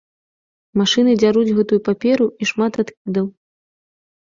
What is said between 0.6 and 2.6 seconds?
Машыны дзяруць гэтую паперу, і